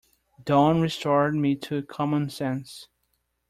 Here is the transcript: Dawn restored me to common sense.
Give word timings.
Dawn 0.43 0.81
restored 0.81 1.35
me 1.35 1.55
to 1.57 1.83
common 1.83 2.31
sense. 2.31 2.87